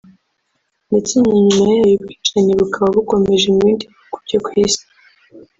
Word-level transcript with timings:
ndetse 0.89 1.13
na 1.25 1.29
nyuma 1.45 1.63
yayo 1.69 1.93
ubwicanyi 1.97 2.51
bukaba 2.59 2.89
bukomeje 2.97 3.45
mu 3.53 3.59
bindi 3.65 3.85
bihugu 3.89 4.17
byo 4.25 4.39
ku 4.45 4.49
isi 4.63 4.83